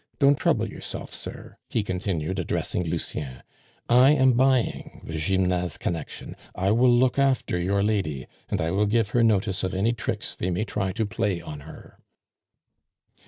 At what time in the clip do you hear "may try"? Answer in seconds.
10.49-10.91